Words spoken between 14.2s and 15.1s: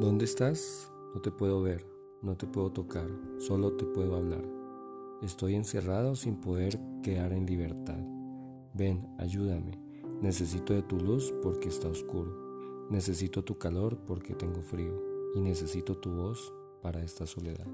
tengo frío.